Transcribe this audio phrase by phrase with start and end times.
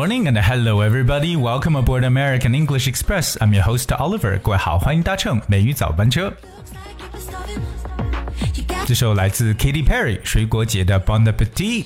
[0.00, 1.36] morning and hello everybody.
[1.36, 3.36] Welcome aboard American English Express.
[3.38, 4.38] I'm your host Oliver.
[4.38, 6.32] 各位好，欢迎搭乘美语早班车。
[8.86, 11.84] 这首来自 Katy Perry 水果姐的 Bon Appetit。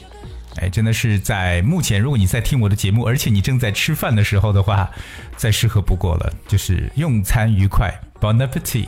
[0.58, 4.88] 哎，真的是在目前，如果你在听我的节目，而且你正在吃饭的时候的话，
[5.36, 8.86] 再适合不过了，就是用餐愉快，Bon Appetit。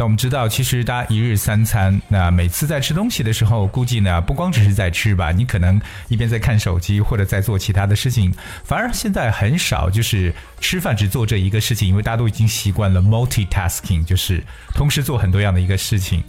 [0.00, 8.32] 那我们知道，其实大家一日三餐，那每次在吃东西的时候，估计呢不光只是在吃吧，你可能一边在看手机或者在做其他的事情，
[8.64, 14.42] 反而现在很少就是吃饭只做这一个事情，因为大家都已经习惯了 multitasking，就是
[14.74, 16.24] 同时做很多样的一个事情。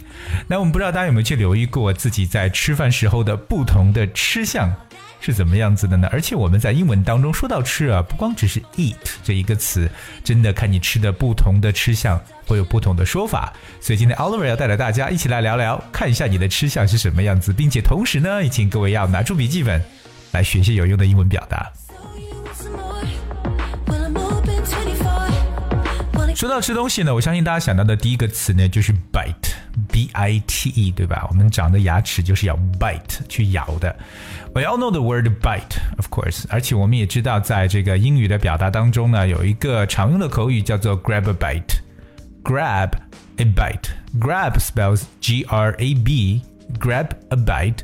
[0.46, 4.70] 那我们不知道大家有没有去留意过自己在吃饭时候的不同的吃相。
[5.22, 6.08] 是怎么样子的呢？
[6.10, 9.88] 而且我们在英文当中说到吃啊，不光只是 eat 这一个词，
[10.24, 13.52] 真的看你吃的不同的吃相会有不同的说法。
[13.80, 19.80] 所以今天 Oliver 要带着大家一起来聊聊，看一下你的吃相是什么样子，并且同时呢，也请各位要拿出笔记本
[20.32, 21.70] 来学些有用的英文表达。
[26.34, 29.51] 说到吃东西呢，我相信大家想到的第一个词呢就是 bite
[29.88, 31.26] B I T E，对吧？
[31.30, 33.94] 我们长的牙齿就是要 bite 去咬的。
[34.54, 41.80] We all know the word bite, of course，而且我们也知道，在这个英语的表达当中呢，有一个常用的口语叫做 grab a bite。
[42.44, 42.90] grab
[43.36, 43.90] a bite.
[44.18, 46.42] Grab spells G R A B.
[46.78, 47.78] Grab a bite.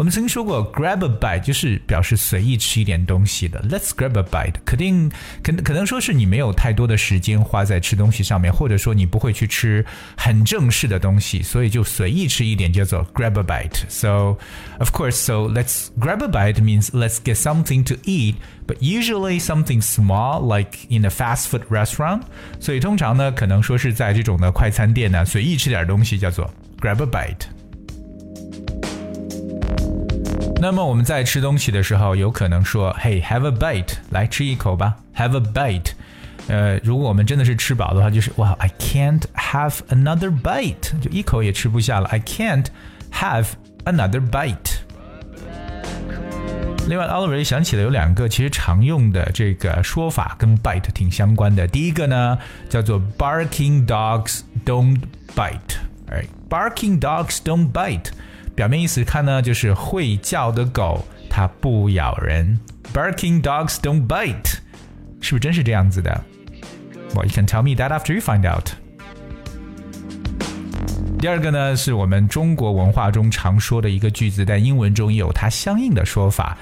[0.00, 3.62] 我们曾经说过，grab a bite 就是表示随意吃一点东西的。
[3.62, 5.10] Let's grab a bite，肯定
[5.42, 9.82] 可可能说是你没有太多的时间花在吃东西上面，或者说你不会去吃
[10.14, 13.84] 很正式的东西，所以就随意吃一点叫做 grab a bite.
[13.88, 14.36] So
[14.78, 18.34] of course, so let's grab a bite means let's get something to eat,
[18.66, 22.20] but usually something small like in a fast food restaurant.
[22.60, 27.46] 所以通常呢，可能说是在这种的快餐店呢，随意吃点东西叫做 grab a bite。
[30.60, 35.90] 那么我们在吃东西的时候，有可能说，Hey, have a bite，来吃一口吧，have a bite。
[36.48, 42.66] 呃，如果我们真的是吃饱的话，就是哇，I can't have another bite，就一口也吃不下了，I can't
[43.12, 43.48] have
[43.84, 44.78] another bite。
[46.88, 51.66] 另外，Oliver 也想起了有两个其实常用的这个说法跟 bite 挺相关的。
[51.66, 52.38] 第一个呢
[52.68, 55.00] 叫做 barking dogs don't
[55.34, 55.76] bite，
[56.08, 58.10] 哎，barking dogs don't bite，
[58.60, 62.58] 表面意思看呢就是会叫的狗它不咬人。
[62.94, 64.54] barking dogs don't bite，
[65.20, 66.24] 是不是真是这样子的？
[67.14, 68.70] Well, you can tell me that after you find out.
[71.18, 76.56] 第二个呢，是我们中国文化中常说的一个句子，但英文中也有它相应的说法。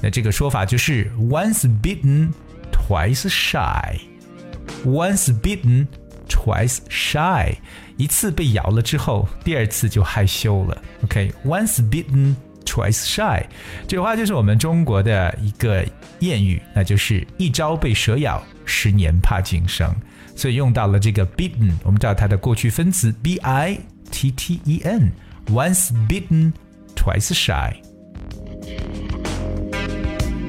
[0.00, 2.30] 那这个说法就是 “once bitten,
[2.72, 5.86] twice shy”。Once bitten,
[6.27, 7.55] Twice shy。
[7.97, 10.81] 一次被咬了之后，第二次就害羞了。
[11.03, 13.43] OK，once、bitten, twice shy。
[13.87, 15.85] 这句话就是我们中国的一个
[16.19, 19.93] 谚语，那就是一朝被蛇咬，十年怕井绳。
[20.35, 23.79] 所以用到了这个 bitten，我们知道它的过去分词 b i
[24.11, 25.11] t t e n。
[25.47, 26.51] Once bitten,
[26.95, 27.75] twice shy。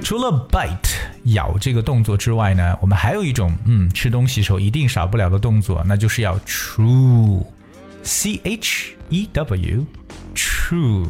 [0.03, 11.08] 除了 bite 咬这个动作之外呢，我们还有一种嗯吃东西时候一定少不了的动作，那就是要 chew，c h e w，chew，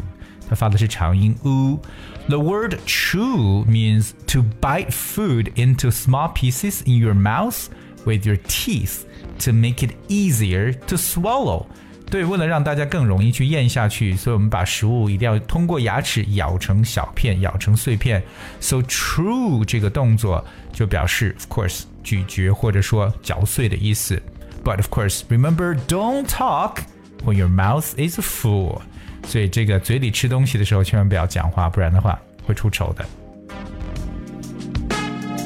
[0.50, 7.66] 它发的是长音 u。The word chew means to bite food into small pieces in your mouth
[8.06, 9.04] with your teeth
[9.40, 11.66] to make it easier to swallow.
[12.09, 18.23] 对，为了让大家更容易去咽下去，所以我们把食物一定要通过牙齿咬成小片，咬成碎片。
[18.61, 24.23] So chew 这个动作就表示，of course，咀嚼或者说嚼碎的意思。
[24.65, 26.79] But of course, remember, don't talk
[27.25, 28.81] when your mouth is full.
[29.27, 33.05] 所以这个嘴里吃东西的时候，千万不要讲话，不然的话会出丑的。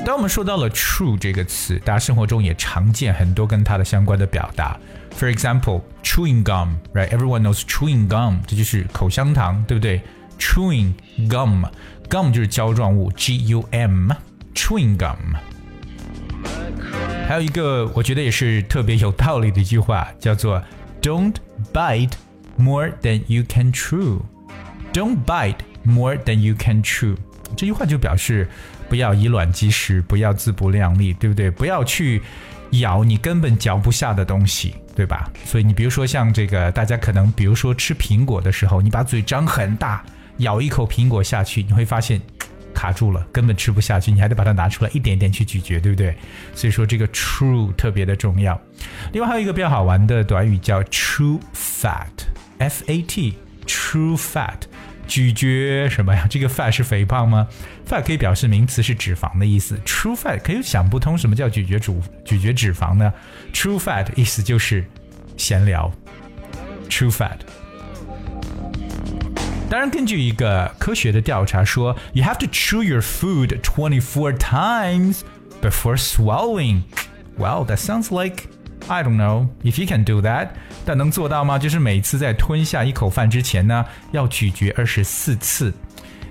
[0.05, 4.77] 当我们说到了 “true” 这个词，大家生活中也常见很多跟它的相关的表达。
[5.17, 7.09] For example, chewing gum, right?
[7.09, 10.01] Everyone knows chewing gum，这就是口香糖，对不对？
[10.37, 10.93] Chewing
[11.29, 11.65] gum,
[12.09, 14.11] gum 就是胶状物，G U M,
[14.53, 15.15] chewing gum。
[17.27, 20.61] 还有一个我觉得也是特别有道理的一句话，叫做
[21.01, 21.35] "Don't
[21.73, 22.11] bite
[22.57, 24.19] more than you can chew."
[24.93, 27.15] Don't bite more than you can chew.
[27.56, 28.48] 这句话就表示
[28.88, 31.50] 不要以卵击石，不要自不量力，对不对？
[31.50, 32.22] 不要去
[32.72, 35.30] 咬你根本嚼不下的东西，对吧？
[35.44, 40.04] 所以你比如说像这个，大家可能比如说吃苹果的时候，你把嘴张很大，
[40.38, 42.20] 咬一口苹果下去，你会发现
[42.74, 46.16] 卡住了，根本吃不下去，你还得把它拿出来一点点去咀嚼，对不对？
[46.54, 48.60] 所以说这个 true 特别的重要。
[49.12, 53.34] 另外还有一个比较好玩的短语叫 true fat，f a t。
[53.66, 54.62] true fat。
[55.09, 56.25] 咀嚼什么呀？
[56.29, 57.47] 这个 fat 是肥胖吗？
[57.87, 59.77] fat 可以表示名词是脂肪的意思。
[59.85, 63.13] true fat 可以想不通什么叫咀嚼主咀嚼脂肪呢？
[63.53, 64.83] true fat 意思就是
[65.37, 65.91] 闲聊。
[66.89, 67.37] true fat。
[69.67, 75.21] 当然，根据一个科学的调查说，you have to chew your food twenty four times
[75.61, 76.83] before swallowing.
[77.37, 78.43] Well, that sounds like
[78.90, 80.48] I don't know if you can do that，
[80.84, 81.56] 但能做到吗？
[81.56, 85.72] 就是每次在吞下一口饭之前呢，要咀嚼二十四次。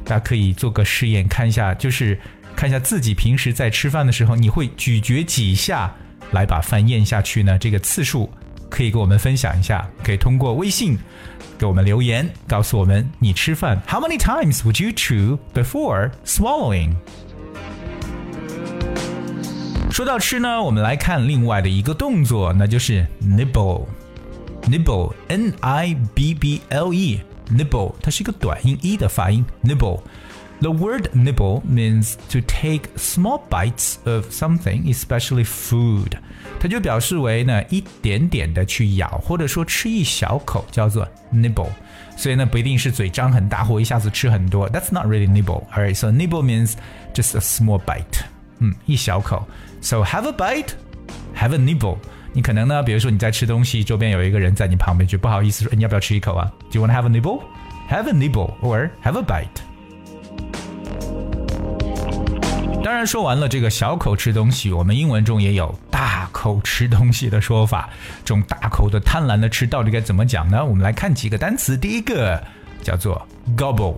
[0.03, 2.19] 大家可以做个试验，看一下，就是
[2.57, 5.89] 看一下自己平时在吃饭的时候，你会咀嚼几下
[6.31, 7.57] 来把饭咽下去呢？
[7.57, 8.29] 这个次数
[8.69, 10.97] 可以给我们分享一下，可以通过微信
[11.57, 16.95] 给我们留言，告诉我们你吃饭 How many times would you chew before swallowing？
[19.90, 29.44] 说到吃呢，我们来看另外的一个动作，那就是 nibble。nibble，n i b b l e，nibble，它是一个短音 e 的发音。
[29.62, 36.12] nibble。The word nibble means to take small bites of something, especially food。
[36.58, 41.68] 它就表示为呢一点点的去咬，或者说吃一小口，叫做 nibble。
[42.16, 44.70] 所以呢不一定是嘴张很大或一下子吃很多。
[44.70, 45.64] That's not really nibble.
[45.72, 46.74] Alright, so nibble means
[47.12, 48.22] just a small bite.
[48.59, 49.47] 嗯，一小口。
[49.81, 50.69] So have a bite,
[51.35, 51.97] have a nibble。
[52.31, 57.41] 你可能呢，比如说你在吃东西，周边有一个人在你旁边，就不好意思说，你要不要吃一口啊？Do you want to have a nibble?
[57.89, 59.47] Have a nibble or have a bite。
[62.83, 67.89] 当然，说完了这个小口吃东西，我们英文中也有大口吃东西的说法。
[68.23, 70.63] 这种大口的、贪婪的吃，到底该怎么讲呢？
[70.63, 71.75] 我们来看几个单词。
[71.75, 72.41] 第一个
[72.83, 73.27] 叫做
[73.57, 73.95] gobble，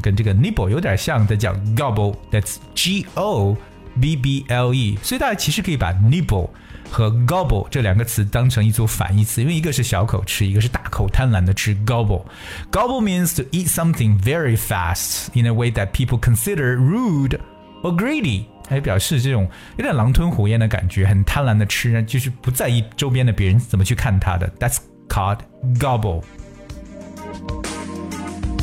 [0.00, 3.56] 跟这个 nibble 有点像，的叫 gobble，that's G O。
[3.99, 6.49] b b l e，所以大家其实可以把 nibble
[6.89, 11.75] 和 gobble 这两个词当成一组反义词，因为一个是小口吃，一个是大口贪婪的吃。
[11.85, 12.23] gobble
[12.71, 17.39] gobble means to eat something very fast in a way that people consider rude
[17.83, 24.47] or greedy，还表示这种有点狼吞虎咽的感觉，很贪婪的吃，就是不在意周边的别人怎么去看他的。
[24.59, 24.77] That's
[25.09, 25.39] called
[25.79, 26.21] gobble.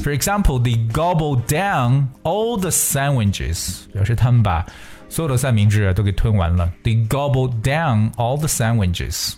[0.03, 4.67] For example, they gobble down all the sandwiches，表示他们把
[5.10, 6.72] 所有的三明治都给吞完了。
[6.84, 9.34] They gobbled down all the sandwiches.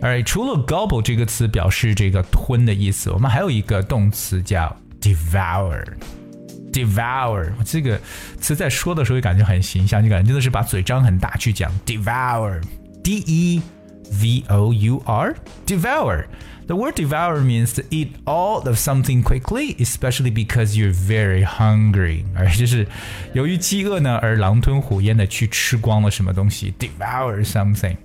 [0.00, 5.84] 哎除了 gobble 这个词表示这个吞的意思，我们还有一个动词叫 devour。
[6.72, 8.00] devour 这个
[8.40, 13.62] 词在说的时候也感觉很形象，就感觉真的是把嘴张很大去讲 devour，d e
[14.11, 15.35] v o u r
[15.65, 22.23] devour。the word devour means to eat all of something quickly, especially because you're very hungry.
[22.35, 22.87] 而就是
[23.33, 27.97] 由于饥饿呢，而狼吞虎咽的去吃光了什么东西，devour something。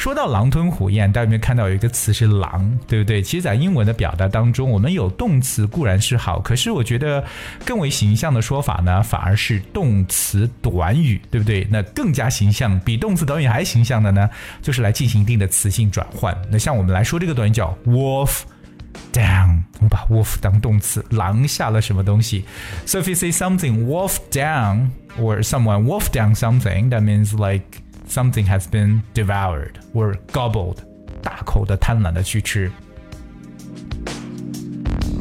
[0.00, 3.20] 说到狼吞虎咽，大家有没有看到有一个词是狼，对不对？
[3.20, 7.22] 其实，在英文的表达当中，我们有动词固然是好，可是我觉得
[7.66, 11.68] 更为形象的说法呢，反而是动词短语，对不对？
[11.70, 14.26] 那更加形象，比动词短语还形象的呢，
[14.62, 16.34] 就是来进行一定的词性转换。
[16.50, 18.38] 那像我们来说这个短语叫 wolf
[19.12, 22.46] down，我们把 wolf 当动词，狼下了什么东西
[22.86, 28.46] ？So if you say something wolf down or someone wolf down something, that means like something
[28.46, 30.76] has been devoured or gobbled，
[31.22, 32.70] 大口的贪婪的去吃。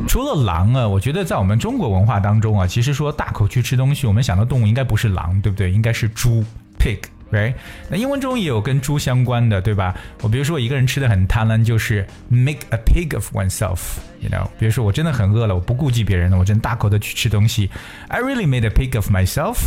[0.08, 5.72] 除了狼啊，我觉得在我们中国文化当中啊，其实说大口去吃东西，我们想到动物应该不是狼，对不对？
[5.72, 6.44] 应该是猪
[6.80, 7.54] ，pig，right？
[7.90, 9.96] 那英文中也有跟猪相关的，对吧？
[10.24, 14.48] 我比如说我一个人吃的很贪婪，就是 make a pig of oneself，you know？
[14.58, 17.70] 比如说我真的很饿了，我不顾及别人了，我真大口的去吃东西
[18.08, 19.58] ，I really made a pig of myself。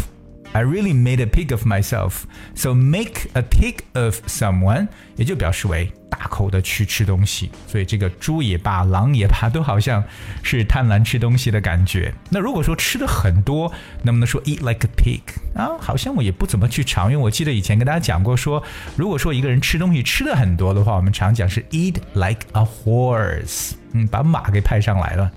[0.53, 2.25] I really made a pig of myself.
[2.55, 7.51] So make a pig of someone 也就表示为大口的去吃东西。
[7.67, 10.05] 所以这个猪也罢，狼也罢，都好像
[10.43, 12.13] 是贪婪吃东西的感觉。
[12.29, 15.23] 那如果说吃的很多，能不能说 eat like a pig
[15.55, 15.77] 啊？
[15.81, 18.63] 好像我也不怎么去尝，因为我记得以前跟大家讲过说，
[18.95, 23.73] 如果说一个人吃东西吃的很多的话，我们常讲是 eat like a horse。
[23.95, 25.31] 嗯，把马给派上来了。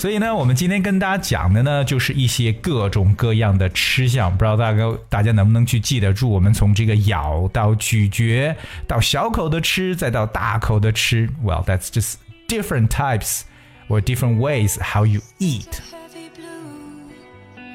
[0.00, 6.26] 所以呢，我们今天跟大家讲的呢，就是一些各种各样的吃相，不知道大家大家能不能去记得住？
[6.26, 11.28] 我们从这个咬到咀嚼，到小口的吃，再到大口的吃。
[11.44, 12.14] Well, that's just
[12.48, 13.42] different types
[13.90, 15.66] or different ways how you eat.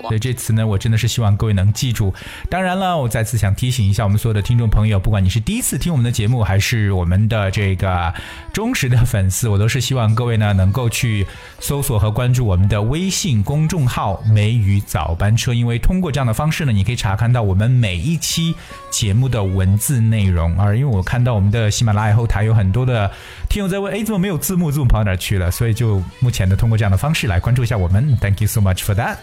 [0.07, 2.13] 所以这词呢，我真的是希望各位能记住。
[2.49, 8.13] 当然了，我再次想提醒一下我们所有的听众朋友，不管你是第一次听我们的节目，还是我们的这个
[8.53, 11.25] 忠实的粉丝，我都是希望各位呢能够去
[11.59, 18.53] 搜索和关注我们的微信公众号“梅雨早班车”，因为通过这样的方式呢，你可以查看到我们每一期
[18.91, 20.55] 节目的文字内容。
[20.59, 23.09] 而因为我看到我们的喜马拉雅后台有很多的
[23.49, 24.71] 听友在问，哎，怎么没有字幕？
[24.71, 25.49] 字幕跑哪去了？
[25.51, 28.17] 所以就目前的通过这样的方式来关注一下我们。
[28.17, 29.17] Thank you so much for that。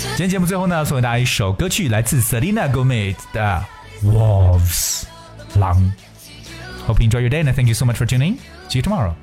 [0.00, 3.64] 今天节目最后呢，送给大家一首歌曲，来自 Selena Gomez 的《
[4.06, 5.92] Wolves》狼。
[6.86, 8.36] Hope you enjoy your day and thank you so much for tuning.
[8.68, 9.14] See you tomorrow.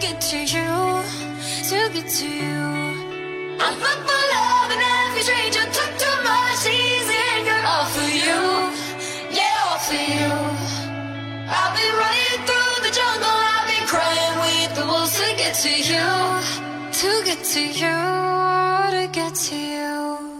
[0.00, 1.02] Get to you,
[1.68, 2.64] to get to you.
[3.60, 8.40] I'm fucked for love and every stranger took too much easy anger all for you,
[9.30, 10.32] yeah, all for you.
[11.46, 15.70] I've been running through the jungle, I've been crying with the wolves to get to
[15.70, 16.08] you,
[17.00, 17.96] to get to you,
[18.96, 20.33] to get to you.